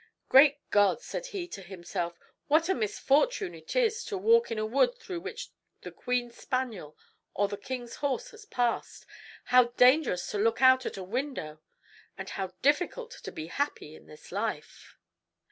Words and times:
"Great 0.29 0.57
God!" 0.71 0.99
said 1.03 1.27
he 1.27 1.47
to 1.49 1.61
himself, 1.61 2.17
"what 2.47 2.69
a 2.69 2.73
misfortune 2.73 3.53
it 3.53 3.75
is 3.75 4.03
to 4.05 4.17
walk 4.17 4.49
in 4.49 4.57
a 4.57 4.65
wood 4.65 4.97
through 4.97 5.19
which 5.19 5.49
the 5.81 5.91
queen's 5.91 6.37
spaniel 6.37 6.97
or 7.35 7.47
the 7.47 7.55
king's 7.55 7.97
horse 7.97 8.31
has 8.31 8.43
passed! 8.45 9.05
how 9.53 9.65
dangerous 9.77 10.25
to 10.31 10.39
look 10.39 10.59
out 10.59 10.87
at 10.87 10.97
a 10.97 11.03
window! 11.03 11.61
and 12.17 12.31
how 12.31 12.47
difficult 12.63 13.11
to 13.11 13.31
be 13.31 13.45
happy 13.45 13.93
in 13.95 14.07
this 14.07 14.31
life!" 14.31 14.97